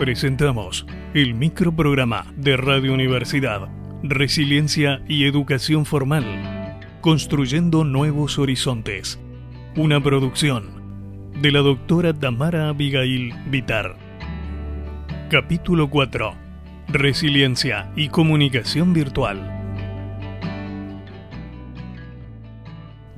Presentamos 0.00 0.86
el 1.12 1.34
microprograma 1.34 2.32
de 2.34 2.56
Radio 2.56 2.94
Universidad, 2.94 3.68
Resiliencia 4.02 5.02
y 5.06 5.26
Educación 5.26 5.84
Formal, 5.84 6.80
Construyendo 7.02 7.84
Nuevos 7.84 8.38
Horizontes. 8.38 9.20
Una 9.76 10.02
producción 10.02 11.32
de 11.42 11.52
la 11.52 11.58
doctora 11.58 12.14
Tamara 12.14 12.70
Abigail 12.70 13.34
Vitar. 13.50 13.98
Capítulo 15.28 15.90
4. 15.90 16.32
Resiliencia 16.88 17.92
y 17.94 18.08
Comunicación 18.08 18.94
Virtual. 18.94 19.38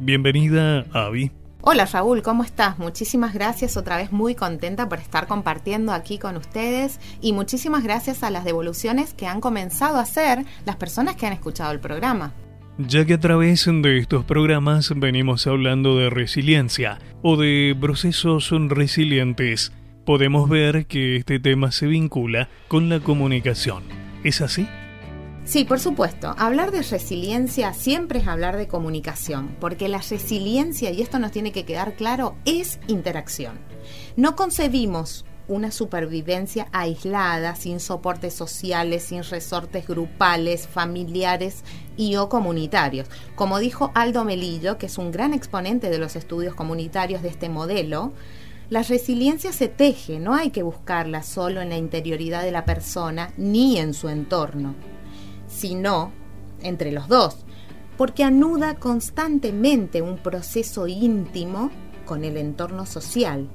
Bienvenida, 0.01 0.85
Avi. 0.93 1.31
Hola 1.65 1.87
Raúl, 1.87 2.23
¿cómo 2.23 2.43
estás? 2.43 2.81
Muchísimas 2.81 3.35
gracias, 3.35 3.77
otra 3.77 3.97
vez 3.97 4.11
muy 4.11 4.35
contenta 4.35 4.89
por 4.89 4.99
estar 4.99 5.29
compartiendo 5.29 5.93
aquí 5.93 6.19
con 6.19 6.37
ustedes 6.37 6.99
y 7.21 7.33
muchísimas 7.33 7.85
gracias 7.85 8.25
a 8.25 8.31
las 8.31 8.45
devoluciones 8.45 9.15
que 9.15 9.29
han 9.29 9.41
comenzado 9.41 9.99
a 9.99 10.03
hacer 10.03 10.45
las 10.67 10.75
personas 10.75 11.15
que 11.15 11.25
han 11.27 11.33
escuchado 11.33 11.71
el 11.71 11.79
programa. 11.79 12.33
Ya 12.79 13.05
que 13.05 13.15
a 13.15 13.21
través 13.21 13.65
de 13.65 13.99
estos 13.99 14.25
programas 14.25 14.93
venimos 14.97 15.47
hablando 15.47 15.97
de 15.97 16.11
resiliencia 16.11 16.99
o 17.23 17.37
de 17.37 17.77
procesos 17.81 18.51
resilientes, 18.51 19.73
podemos 20.05 20.49
ver 20.49 20.87
que 20.87 21.15
este 21.15 21.39
tema 21.39 21.71
se 21.71 21.87
vincula 21.87 22.49
con 22.67 22.89
la 22.89 22.99
comunicación. 22.99 23.85
¿Es 24.25 24.41
así? 24.41 24.67
Sí, 25.45 25.65
por 25.65 25.81
supuesto. 25.81 26.35
Hablar 26.39 26.71
de 26.71 26.83
resiliencia 26.83 27.75
siempre 27.75 28.21
es 28.21 28.29
hablar 28.29 28.57
de 28.57 28.69
comunicación, 28.69 29.57
porque 29.61 29.89
la 29.89 29.99
resiliencia, 29.99 30.91
y 30.93 31.03
esto 31.03 31.19
nos 31.19 31.33
tiene 31.33 31.51
que 31.51 31.65
quedar 31.65 31.95
claro, 31.95 32.37
es 32.45 32.79
interacción. 32.87 33.59
No 34.17 34.37
concebimos 34.37 35.25
una 35.49 35.73
supervivencia 35.73 36.69
aislada, 36.71 37.57
sin 37.57 37.81
soportes 37.81 38.35
sociales, 38.35 39.03
sin 39.03 39.25
resortes 39.25 39.89
grupales, 39.89 40.69
familiares 40.69 41.65
y 41.97 42.15
o 42.15 42.29
comunitarios. 42.29 43.09
Como 43.35 43.59
dijo 43.59 43.91
Aldo 43.97 44.25
Melillo, 44.25 44.79
que 44.79 44.87
es 44.87 44.97
un 44.97 45.11
gran 45.11 45.35
exponente 45.35 45.91
de 45.91 45.99
los 45.99 46.15
estudios 46.15 46.55
comunitarios 46.55 47.21
de 47.21 47.29
este 47.29 47.49
modelo, 47.49 48.13
la 48.71 48.85
resiliencia 48.85 49.53
se 49.53 49.67
teje, 49.67 50.21
no 50.21 50.35
hay 50.35 50.51
que 50.51 50.63
buscarla 50.63 51.25
solo 51.25 51.61
en 51.61 51.71
la 51.71 51.77
interioridad 51.77 52.45
de 52.45 52.53
la 52.53 52.65
persona 52.65 53.33
ni 53.37 53.79
en 53.79 53.93
su 53.93 54.09
entorno 54.09 54.77
sino 55.53 56.13
entre 56.63 56.91
los 56.91 57.09
dos, 57.09 57.45
porque 57.97 58.25
anuda 58.25 58.75
constantemente 58.75 60.03
un 60.03 60.17
proceso 60.17 60.87
íntimo 60.89 61.71
con 62.07 62.25
el 62.25 62.37
entorno 62.37 62.87
social. 62.87 63.49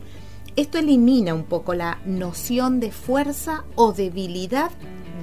Esto 0.56 0.78
elimina 0.78 1.34
un 1.34 1.44
poco 1.44 1.73
la 1.73 2.00
noción 2.06 2.80
de 2.80 2.92
fuerza 2.92 3.66
o 3.75 3.94
debilidad 3.94 4.72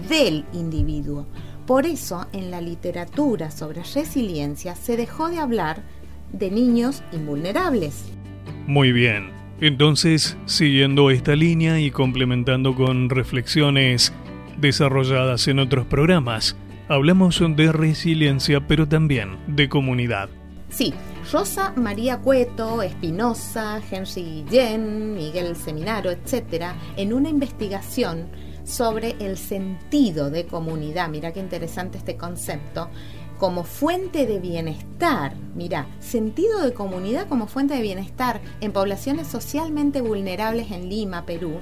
del 0.08 0.44
individuo. 0.52 1.26
Por 1.66 1.86
eso, 1.86 2.26
en 2.32 2.50
la 2.50 2.60
literatura 2.60 3.50
sobre 3.50 3.82
resiliencia 3.82 4.74
se 4.74 4.96
dejó 4.96 5.30
de 5.30 5.38
hablar 5.38 5.82
de 6.32 6.50
niños 6.50 7.02
invulnerables. 7.12 8.12
Muy 8.66 8.92
bien. 8.92 9.30
Entonces, 9.60 10.36
siguiendo 10.46 11.10
esta 11.10 11.34
línea 11.36 11.80
y 11.80 11.90
complementando 11.90 12.74
con 12.74 13.08
reflexiones 13.08 14.12
desarrolladas 14.58 15.48
en 15.48 15.58
otros 15.58 15.86
programas, 15.86 16.56
Hablamos 16.86 17.42
de 17.56 17.72
resiliencia, 17.72 18.60
pero 18.66 18.86
también 18.86 19.38
de 19.46 19.70
comunidad. 19.70 20.28
Sí, 20.68 20.92
Rosa 21.32 21.72
María 21.76 22.18
Cueto, 22.18 22.82
Espinosa, 22.82 23.80
Henry 23.90 24.44
Guillén, 24.44 25.14
Miguel 25.14 25.56
Seminaro, 25.56 26.10
etc., 26.10 26.66
en 26.96 27.14
una 27.14 27.30
investigación 27.30 28.26
sobre 28.64 29.16
el 29.20 29.38
sentido 29.38 30.28
de 30.28 30.44
comunidad, 30.46 31.08
mira 31.08 31.32
qué 31.32 31.40
interesante 31.40 31.96
este 31.96 32.18
concepto, 32.18 32.90
como 33.38 33.64
fuente 33.64 34.26
de 34.26 34.38
bienestar, 34.38 35.34
mira, 35.54 35.86
sentido 36.00 36.62
de 36.62 36.74
comunidad 36.74 37.28
como 37.28 37.46
fuente 37.46 37.74
de 37.74 37.82
bienestar 37.82 38.42
en 38.60 38.72
poblaciones 38.72 39.26
socialmente 39.26 40.02
vulnerables 40.02 40.70
en 40.70 40.90
Lima, 40.90 41.24
Perú, 41.24 41.60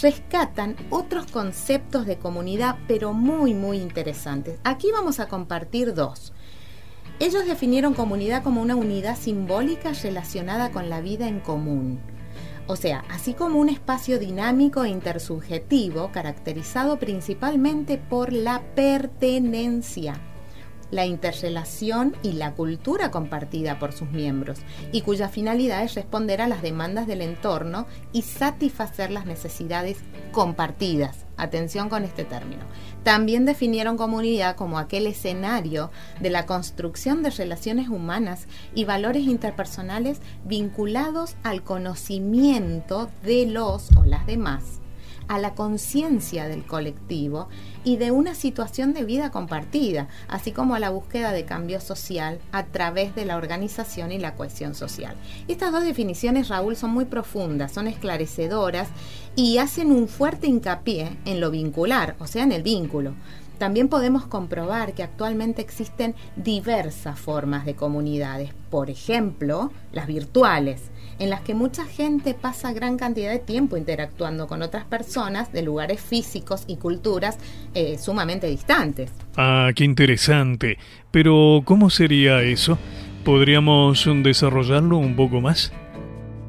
rescatan 0.00 0.76
otros 0.90 1.26
conceptos 1.26 2.06
de 2.06 2.18
comunidad, 2.18 2.76
pero 2.86 3.12
muy, 3.12 3.54
muy 3.54 3.78
interesantes. 3.78 4.58
Aquí 4.64 4.90
vamos 4.92 5.20
a 5.20 5.28
compartir 5.28 5.94
dos. 5.94 6.32
Ellos 7.18 7.46
definieron 7.46 7.94
comunidad 7.94 8.42
como 8.42 8.62
una 8.62 8.76
unidad 8.76 9.16
simbólica 9.16 9.92
relacionada 10.02 10.70
con 10.70 10.88
la 10.88 11.00
vida 11.00 11.28
en 11.28 11.40
común. 11.40 12.00
O 12.66 12.76
sea, 12.76 13.04
así 13.10 13.34
como 13.34 13.58
un 13.58 13.68
espacio 13.68 14.18
dinámico 14.18 14.84
e 14.84 14.88
intersubjetivo 14.88 16.12
caracterizado 16.12 16.98
principalmente 16.98 17.98
por 17.98 18.32
la 18.32 18.62
pertenencia 18.74 20.20
la 20.90 21.06
interrelación 21.06 22.16
y 22.22 22.32
la 22.32 22.52
cultura 22.52 23.10
compartida 23.10 23.78
por 23.78 23.92
sus 23.92 24.10
miembros, 24.10 24.58
y 24.92 25.02
cuya 25.02 25.28
finalidad 25.28 25.82
es 25.82 25.94
responder 25.94 26.40
a 26.40 26.48
las 26.48 26.62
demandas 26.62 27.06
del 27.06 27.22
entorno 27.22 27.86
y 28.12 28.22
satisfacer 28.22 29.10
las 29.10 29.26
necesidades 29.26 29.98
compartidas. 30.32 31.26
Atención 31.36 31.88
con 31.88 32.04
este 32.04 32.24
término. 32.24 32.62
También 33.02 33.46
definieron 33.46 33.96
comunidad 33.96 34.56
como 34.56 34.78
aquel 34.78 35.06
escenario 35.06 35.90
de 36.20 36.28
la 36.28 36.44
construcción 36.44 37.22
de 37.22 37.30
relaciones 37.30 37.88
humanas 37.88 38.46
y 38.74 38.84
valores 38.84 39.22
interpersonales 39.22 40.20
vinculados 40.44 41.36
al 41.42 41.62
conocimiento 41.62 43.10
de 43.22 43.46
los 43.46 43.88
o 43.96 44.04
las 44.04 44.26
demás 44.26 44.79
a 45.30 45.38
la 45.38 45.54
conciencia 45.54 46.48
del 46.48 46.66
colectivo 46.66 47.48
y 47.84 47.98
de 47.98 48.10
una 48.10 48.34
situación 48.34 48.92
de 48.92 49.04
vida 49.04 49.30
compartida, 49.30 50.08
así 50.26 50.50
como 50.50 50.74
a 50.74 50.80
la 50.80 50.90
búsqueda 50.90 51.30
de 51.30 51.44
cambio 51.44 51.80
social 51.80 52.40
a 52.50 52.66
través 52.66 53.14
de 53.14 53.24
la 53.24 53.36
organización 53.36 54.10
y 54.10 54.18
la 54.18 54.34
cohesión 54.34 54.74
social. 54.74 55.14
Estas 55.46 55.70
dos 55.70 55.84
definiciones, 55.84 56.48
Raúl, 56.48 56.74
son 56.74 56.90
muy 56.90 57.04
profundas, 57.04 57.70
son 57.70 57.86
esclarecedoras 57.86 58.88
y 59.36 59.58
hacen 59.58 59.92
un 59.92 60.08
fuerte 60.08 60.48
hincapié 60.48 61.16
en 61.24 61.38
lo 61.38 61.52
vincular, 61.52 62.16
o 62.18 62.26
sea, 62.26 62.42
en 62.42 62.50
el 62.50 62.64
vínculo. 62.64 63.14
También 63.60 63.88
podemos 63.88 64.24
comprobar 64.24 64.94
que 64.94 65.02
actualmente 65.02 65.60
existen 65.60 66.14
diversas 66.34 67.18
formas 67.18 67.66
de 67.66 67.74
comunidades, 67.74 68.54
por 68.70 68.88
ejemplo, 68.88 69.70
las 69.92 70.06
virtuales, 70.06 70.90
en 71.18 71.28
las 71.28 71.42
que 71.42 71.54
mucha 71.54 71.84
gente 71.84 72.32
pasa 72.32 72.72
gran 72.72 72.96
cantidad 72.96 73.30
de 73.30 73.38
tiempo 73.38 73.76
interactuando 73.76 74.46
con 74.46 74.62
otras 74.62 74.86
personas 74.86 75.52
de 75.52 75.60
lugares 75.60 76.00
físicos 76.00 76.64
y 76.68 76.76
culturas 76.76 77.36
eh, 77.74 77.98
sumamente 77.98 78.46
distantes. 78.46 79.10
Ah, 79.36 79.72
qué 79.76 79.84
interesante. 79.84 80.78
Pero, 81.10 81.60
¿cómo 81.66 81.90
sería 81.90 82.40
eso? 82.40 82.78
¿Podríamos 83.26 84.08
desarrollarlo 84.22 84.96
un 84.96 85.16
poco 85.16 85.42
más? 85.42 85.70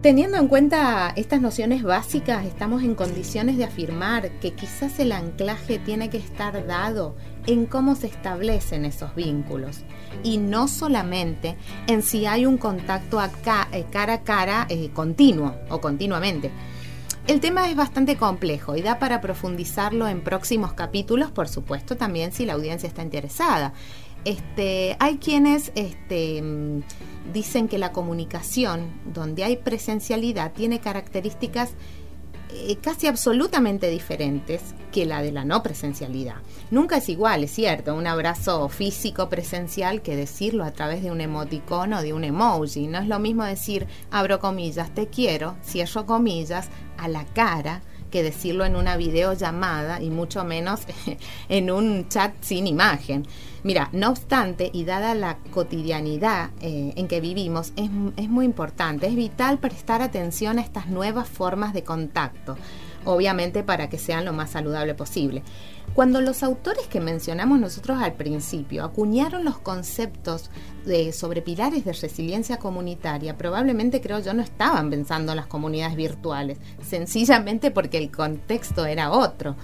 Teniendo 0.02 0.38
en 0.38 0.48
cuenta 0.48 1.14
estas 1.16 1.42
nociones 1.42 1.84
básicas, 1.84 2.44
estamos 2.48 2.82
en 2.82 2.96
condiciones 2.96 3.56
de 3.58 3.66
afirmar 3.66 4.32
que 4.40 4.54
quizás 4.54 4.98
el 4.98 5.12
anclaje 5.12 5.78
tiene 5.78 6.10
que 6.10 6.18
estar 6.18 6.66
dado 6.66 7.16
en 7.46 7.68
cómo 7.68 7.94
se 7.94 8.08
establecen 8.08 8.84
esos 8.84 9.14
vínculos 9.14 9.82
y 10.24 10.40
no 10.40 10.68
solamente 10.68 11.56
en 11.86 12.02
si 12.02 12.26
hay 12.26 12.48
un 12.48 12.58
contacto 12.58 13.20
acá, 13.20 13.68
eh, 13.72 13.86
cara 13.92 14.14
a 14.14 14.24
cara 14.24 14.66
eh, 14.70 14.90
continuo 14.92 15.54
o 15.70 15.80
continuamente. 15.80 16.50
El 17.28 17.40
tema 17.40 17.70
es 17.70 17.76
bastante 17.76 18.18
complejo 18.18 18.76
y 18.76 18.82
da 18.82 18.98
para 18.98 19.22
profundizarlo 19.22 20.08
en 20.08 20.22
próximos 20.22 20.74
capítulos, 20.74 21.30
por 21.30 21.48
supuesto, 21.48 21.96
también 21.96 22.32
si 22.32 22.48
la 22.48 22.54
audiencia 22.54 22.88
está 22.88 23.04
interesada. 23.04 23.74
Este, 24.24 24.96
hay 25.00 25.18
quienes 25.18 25.72
este, 25.76 26.44
dicen 27.34 27.68
que 27.68 27.78
la 27.78 27.92
comunicación, 27.92 28.92
donde 29.06 29.44
hay 29.44 29.58
presencialidad, 29.58 30.54
tiene 30.54 30.80
características 30.80 31.74
eh, 32.54 32.78
casi 32.82 33.08
absolutamente 33.08 33.90
diferentes 33.90 34.76
que 34.92 35.06
la 35.06 35.22
de 35.22 35.32
la 35.32 35.46
no 35.46 35.64
presencialidad. 35.64 36.36
Nunca 36.70 36.98
es 36.98 37.08
igual, 37.08 37.46
es 37.46 37.52
cierto, 37.52 37.96
un 37.96 38.08
abrazo 38.08 38.68
físico 38.68 39.30
presencial 39.30 40.02
que 40.02 40.18
decirlo 40.18 40.66
a 40.66 40.72
través 40.72 41.02
de 41.02 41.12
un 41.12 41.22
emoticono 41.22 42.00
o 42.00 42.02
de 42.02 42.14
un 42.14 42.26
emoji. 42.26 42.88
No 42.88 43.00
es 43.00 43.08
lo 43.08 43.20
mismo 43.20 43.46
decir, 43.46 43.88
abro 44.12 44.40
comillas, 44.40 44.94
te 44.94 45.08
quiero, 45.08 45.56
cierro 45.64 46.06
comillas, 46.06 46.70
a 46.98 47.08
la 47.08 47.26
cara 47.26 47.82
que 48.12 48.22
decirlo 48.22 48.66
en 48.66 48.76
una 48.76 48.98
videollamada 48.98 50.02
y 50.02 50.10
mucho 50.10 50.44
menos 50.44 50.82
en 51.50 51.72
un 51.72 52.08
chat 52.10 52.34
sin 52.42 52.68
imagen. 52.68 53.26
Mira, 53.64 53.90
no 53.92 54.10
obstante, 54.10 54.70
y 54.74 54.86
dada 54.86 55.16
la 55.16 55.38
cotidianidad 55.52 56.50
eh, 56.62 56.94
en 56.96 57.08
que 57.08 57.22
vivimos, 57.22 57.74
es, 57.76 57.90
es 58.18 58.30
muy 58.30 58.46
importante, 58.46 59.08
es 59.08 59.16
vital 59.16 59.60
prestar 59.60 60.02
atención 60.02 60.60
a 60.60 60.62
estas 60.62 60.88
nuevas 60.88 61.28
formas 61.28 61.74
de 61.74 61.84
contacto 61.84 62.58
obviamente 63.06 63.64
para 63.64 63.90
que 63.90 63.98
sean 63.98 64.26
lo 64.26 64.34
más 64.34 64.52
saludable 64.52 64.94
posible. 64.94 65.44
Cuando 65.94 66.22
los 66.22 66.42
autores 66.42 66.88
que 66.88 67.02
mencionamos 67.02 67.60
nosotros 67.60 68.02
al 68.02 68.14
principio 68.14 68.86
acuñaron 68.86 69.44
los 69.44 69.60
conceptos 69.60 70.50
de, 70.86 71.12
sobre 71.12 71.42
pilares 71.42 71.84
de 71.84 71.92
resiliencia 71.92 72.58
comunitaria, 72.58 73.38
probablemente 73.38 74.00
creo 74.00 74.20
yo 74.20 74.34
no 74.34 74.42
estaban 74.42 74.90
pensando 74.90 75.34
en 75.34 75.36
las 75.36 75.48
comunidades 75.48 75.98
virtuales, 75.98 76.60
sencillamente 76.82 77.72
porque 77.72 77.98
el 77.98 78.10
contexto 78.10 78.86
era 78.86 79.12
otro. 79.12 79.58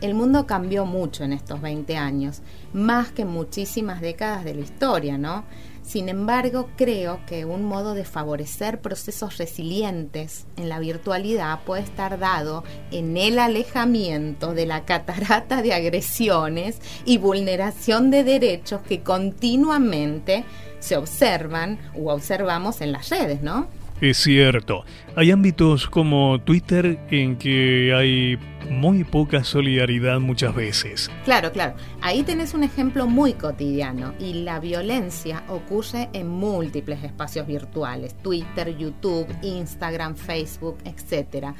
El 0.00 0.14
mundo 0.14 0.46
cambió 0.46 0.86
mucho 0.86 1.24
en 1.24 1.32
estos 1.32 1.60
20 1.60 1.96
años, 1.96 2.42
más 2.72 3.12
que 3.12 3.24
muchísimas 3.24 4.00
décadas 4.00 4.44
de 4.44 4.54
la 4.54 4.60
historia, 4.60 5.18
¿no? 5.18 5.44
Sin 5.86 6.08
embargo, 6.08 6.68
creo 6.76 7.20
que 7.26 7.44
un 7.44 7.64
modo 7.64 7.94
de 7.94 8.04
favorecer 8.04 8.80
procesos 8.80 9.38
resilientes 9.38 10.44
en 10.56 10.68
la 10.68 10.80
virtualidad 10.80 11.60
puede 11.64 11.82
estar 11.82 12.18
dado 12.18 12.64
en 12.90 13.16
el 13.16 13.38
alejamiento 13.38 14.52
de 14.52 14.66
la 14.66 14.84
catarata 14.84 15.62
de 15.62 15.72
agresiones 15.72 16.80
y 17.04 17.18
vulneración 17.18 18.10
de 18.10 18.24
derechos 18.24 18.82
que 18.82 19.02
continuamente 19.02 20.44
se 20.80 20.96
observan 20.96 21.78
o 21.94 22.12
observamos 22.12 22.80
en 22.80 22.90
las 22.90 23.08
redes, 23.08 23.40
¿no? 23.42 23.68
Es 24.00 24.18
cierto, 24.18 24.84
hay 25.14 25.30
ámbitos 25.30 25.86
como 25.86 26.38
Twitter 26.40 26.98
en 27.10 27.36
que 27.36 27.94
hay 27.94 28.38
muy 28.70 29.04
poca 29.04 29.42
solidaridad 29.42 30.20
muchas 30.20 30.54
veces. 30.54 31.10
Claro, 31.24 31.50
claro. 31.50 31.76
Ahí 32.02 32.22
tenés 32.22 32.52
un 32.52 32.62
ejemplo 32.62 33.06
muy 33.06 33.32
cotidiano 33.32 34.12
y 34.18 34.42
la 34.44 34.60
violencia 34.60 35.44
ocurre 35.48 36.10
en 36.12 36.28
múltiples 36.28 37.02
espacios 37.04 37.46
virtuales, 37.46 38.14
Twitter, 38.22 38.76
YouTube, 38.76 39.26
Instagram, 39.42 40.14
Facebook, 40.14 40.76
etcétera 40.84 41.54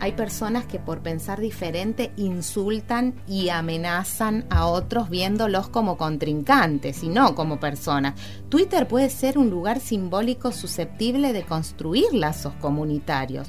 hay 0.00 0.12
personas 0.12 0.66
que 0.66 0.78
por 0.78 1.00
pensar 1.00 1.40
diferente 1.40 2.12
insultan 2.16 3.14
y 3.26 3.48
amenazan 3.48 4.44
a 4.50 4.66
otros 4.66 5.10
viéndolos 5.10 5.68
como 5.68 5.96
contrincantes 5.96 7.02
y 7.02 7.08
no 7.08 7.34
como 7.34 7.60
personas. 7.60 8.14
Twitter 8.48 8.86
puede 8.88 9.10
ser 9.10 9.38
un 9.38 9.50
lugar 9.50 9.80
simbólico 9.80 10.52
susceptible 10.52 11.32
de 11.32 11.44
construir 11.44 12.12
lazos 12.12 12.52
comunitarios. 12.60 13.48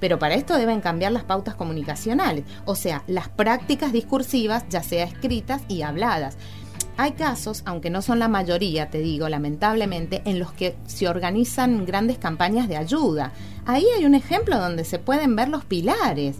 Pero 0.00 0.18
para 0.18 0.34
esto 0.34 0.58
deben 0.58 0.80
cambiar 0.80 1.12
las 1.12 1.22
pautas 1.22 1.54
comunicacionales, 1.54 2.44
o 2.64 2.74
sea, 2.74 3.04
las 3.06 3.28
prácticas 3.28 3.92
discursivas, 3.92 4.64
ya 4.68 4.82
sea 4.82 5.04
escritas 5.04 5.62
y 5.68 5.82
habladas. 5.82 6.36
Hay 6.96 7.12
casos, 7.12 7.62
aunque 7.66 7.88
no 7.88 8.02
son 8.02 8.18
la 8.18 8.28
mayoría, 8.28 8.90
te 8.90 8.98
digo, 8.98 9.28
lamentablemente, 9.28 10.22
en 10.24 10.38
los 10.38 10.52
que 10.52 10.76
se 10.86 11.08
organizan 11.08 11.86
grandes 11.86 12.18
campañas 12.18 12.68
de 12.68 12.76
ayuda. 12.76 13.32
Ahí 13.66 13.84
hay 13.96 14.04
un 14.04 14.14
ejemplo 14.14 14.58
donde 14.58 14.84
se 14.84 14.98
pueden 14.98 15.36
ver 15.36 15.48
los 15.48 15.64
pilares. 15.64 16.36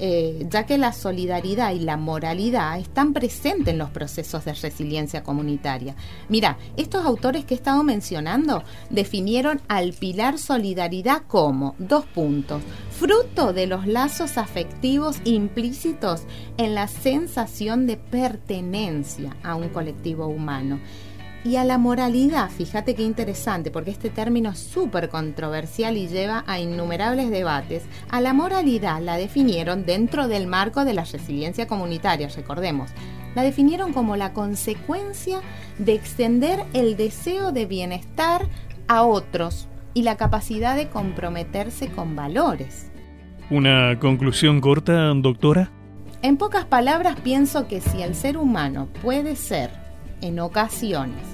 Eh, 0.00 0.48
ya 0.50 0.66
que 0.66 0.76
la 0.76 0.92
solidaridad 0.92 1.72
y 1.72 1.78
la 1.78 1.96
moralidad 1.96 2.80
están 2.80 3.12
presentes 3.12 3.72
en 3.72 3.78
los 3.78 3.90
procesos 3.90 4.44
de 4.44 4.52
resiliencia 4.52 5.22
comunitaria. 5.22 5.94
Mira, 6.28 6.58
estos 6.76 7.06
autores 7.06 7.44
que 7.44 7.54
he 7.54 7.56
estado 7.56 7.84
mencionando 7.84 8.64
definieron 8.90 9.60
al 9.68 9.92
pilar 9.92 10.38
solidaridad 10.38 11.22
como, 11.28 11.76
dos 11.78 12.06
puntos, 12.06 12.60
fruto 12.90 13.52
de 13.52 13.68
los 13.68 13.86
lazos 13.86 14.36
afectivos 14.36 15.18
implícitos 15.22 16.22
en 16.56 16.74
la 16.74 16.88
sensación 16.88 17.86
de 17.86 17.96
pertenencia 17.96 19.36
a 19.44 19.54
un 19.54 19.68
colectivo 19.68 20.26
humano 20.26 20.80
y 21.44 21.56
a 21.56 21.64
la 21.64 21.76
moralidad, 21.76 22.48
fíjate 22.48 22.94
qué 22.94 23.02
interesante, 23.02 23.70
porque 23.70 23.90
este 23.90 24.08
término 24.08 24.50
es 24.50 24.58
súper 24.58 25.10
controversial 25.10 25.98
y 25.98 26.08
lleva 26.08 26.42
a 26.46 26.58
innumerables 26.58 27.30
debates. 27.30 27.82
A 28.08 28.22
la 28.22 28.32
moralidad 28.32 29.02
la 29.02 29.18
definieron 29.18 29.84
dentro 29.84 30.26
del 30.26 30.46
marco 30.46 30.86
de 30.86 30.94
la 30.94 31.04
resiliencia 31.04 31.66
comunitaria, 31.66 32.28
recordemos. 32.34 32.90
La 33.34 33.42
definieron 33.42 33.92
como 33.92 34.16
la 34.16 34.32
consecuencia 34.32 35.40
de 35.78 35.92
extender 35.92 36.64
el 36.72 36.96
deseo 36.96 37.52
de 37.52 37.66
bienestar 37.66 38.48
a 38.88 39.02
otros 39.02 39.68
y 39.92 40.02
la 40.02 40.16
capacidad 40.16 40.74
de 40.76 40.88
comprometerse 40.88 41.88
con 41.88 42.16
valores. 42.16 42.90
¿Una 43.50 43.98
conclusión 43.98 44.62
corta, 44.62 45.12
doctora? 45.14 45.70
En 46.22 46.38
pocas 46.38 46.64
palabras, 46.64 47.20
pienso 47.20 47.68
que 47.68 47.82
si 47.82 48.00
el 48.00 48.14
ser 48.14 48.38
humano 48.38 48.88
puede 49.02 49.36
ser, 49.36 49.83
en 50.24 50.40
ocasiones, 50.40 51.26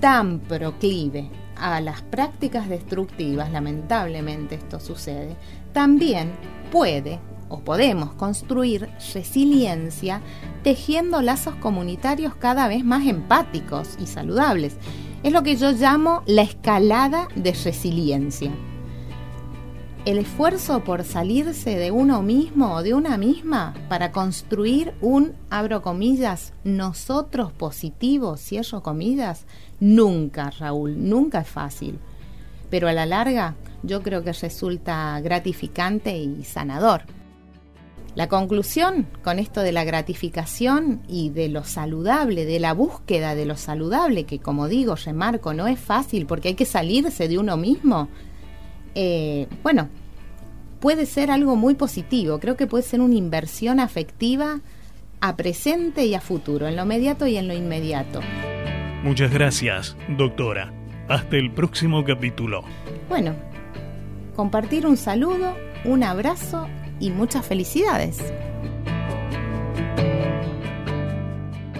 tan 0.00 0.38
proclive 0.38 1.28
a 1.56 1.80
las 1.80 2.02
prácticas 2.02 2.68
destructivas, 2.68 3.50
lamentablemente 3.50 4.54
esto 4.54 4.78
sucede, 4.78 5.34
también 5.72 6.30
puede 6.70 7.18
o 7.48 7.60
podemos 7.60 8.12
construir 8.12 8.88
resiliencia 9.12 10.20
tejiendo 10.62 11.20
lazos 11.20 11.56
comunitarios 11.56 12.36
cada 12.36 12.68
vez 12.68 12.84
más 12.84 13.06
empáticos 13.06 13.96
y 13.98 14.06
saludables. 14.06 14.76
Es 15.24 15.32
lo 15.32 15.42
que 15.42 15.56
yo 15.56 15.72
llamo 15.72 16.22
la 16.26 16.42
escalada 16.42 17.26
de 17.34 17.52
resiliencia 17.52 18.52
el 20.08 20.16
esfuerzo 20.16 20.84
por 20.84 21.04
salirse 21.04 21.76
de 21.76 21.90
uno 21.90 22.22
mismo 22.22 22.72
o 22.72 22.82
de 22.82 22.94
una 22.94 23.18
misma 23.18 23.74
para 23.90 24.10
construir 24.10 24.94
un, 25.02 25.34
abro 25.50 25.82
comillas, 25.82 26.54
nosotros 26.64 27.52
positivo, 27.52 28.38
cierro 28.38 28.82
comillas, 28.82 29.44
nunca, 29.80 30.48
Raúl, 30.48 31.10
nunca 31.10 31.40
es 31.40 31.48
fácil. 31.48 31.98
Pero 32.70 32.88
a 32.88 32.94
la 32.94 33.04
larga 33.04 33.56
yo 33.82 34.02
creo 34.02 34.24
que 34.24 34.32
resulta 34.32 35.20
gratificante 35.20 36.16
y 36.16 36.42
sanador. 36.42 37.02
La 38.14 38.30
conclusión 38.30 39.06
con 39.22 39.38
esto 39.38 39.60
de 39.60 39.72
la 39.72 39.84
gratificación 39.84 41.02
y 41.06 41.28
de 41.28 41.50
lo 41.50 41.64
saludable, 41.64 42.46
de 42.46 42.60
la 42.60 42.72
búsqueda 42.72 43.34
de 43.34 43.44
lo 43.44 43.58
saludable, 43.58 44.24
que 44.24 44.38
como 44.38 44.68
digo, 44.68 44.94
remarco, 44.94 45.52
no 45.52 45.66
es 45.66 45.78
fácil 45.78 46.24
porque 46.24 46.48
hay 46.48 46.54
que 46.54 46.64
salirse 46.64 47.28
de 47.28 47.38
uno 47.38 47.58
mismo, 47.58 48.08
eh, 49.00 49.46
bueno, 49.62 49.88
puede 50.80 51.06
ser 51.06 51.30
algo 51.30 51.54
muy 51.54 51.74
positivo. 51.74 52.40
Creo 52.40 52.56
que 52.56 52.66
puede 52.66 52.82
ser 52.82 53.00
una 53.00 53.14
inversión 53.14 53.78
afectiva 53.78 54.58
a 55.20 55.36
presente 55.36 56.04
y 56.04 56.16
a 56.16 56.20
futuro, 56.20 56.66
en 56.66 56.74
lo 56.74 56.82
inmediato 56.82 57.28
y 57.28 57.36
en 57.36 57.46
lo 57.46 57.54
inmediato. 57.54 58.20
Muchas 59.04 59.32
gracias, 59.32 59.96
doctora. 60.16 60.72
Hasta 61.08 61.36
el 61.36 61.52
próximo 61.52 62.02
capítulo. 62.04 62.64
Bueno, 63.08 63.36
compartir 64.34 64.84
un 64.84 64.96
saludo, 64.96 65.54
un 65.84 66.02
abrazo 66.02 66.66
y 66.98 67.10
muchas 67.10 67.46
felicidades. 67.46 68.20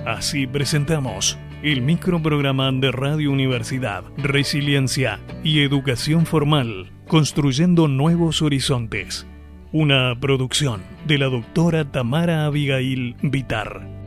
Así 0.06 0.46
presentamos 0.46 1.36
el 1.62 1.82
microprograma 1.82 2.70
de 2.72 2.92
Radio 2.92 3.32
Universidad, 3.32 4.04
Resiliencia 4.16 5.20
y 5.42 5.62
Educación 5.62 6.24
Formal 6.24 6.92
Construyendo 7.08 7.88
Nuevos 7.88 8.42
Horizontes. 8.42 9.26
Una 9.72 10.18
producción 10.20 10.82
de 11.06 11.18
la 11.18 11.26
doctora 11.26 11.90
Tamara 11.90 12.44
Abigail 12.44 13.16
Vitar. 13.22 13.97